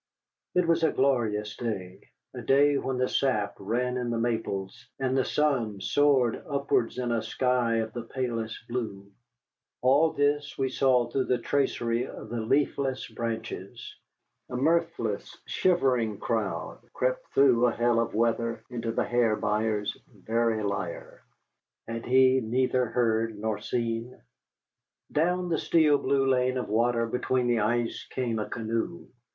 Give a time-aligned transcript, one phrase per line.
[0.55, 2.01] It was a glorious day,
[2.33, 7.11] a day when the sap ran in the maples, and the sun soared upwards in
[7.11, 9.11] a sky of the palest blue.
[9.83, 13.95] All this we saw through the tracery of the leafless branches,
[14.49, 20.63] a mirthless, shivering crowd, crept through a hell of weather into the Hair Buyer's very
[20.63, 21.21] lair.
[21.87, 24.19] Had he neither heard nor seen?
[25.11, 29.05] Down the steel blue lane of water between the ice came a canoe.